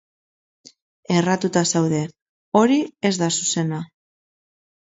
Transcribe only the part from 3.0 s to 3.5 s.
ez da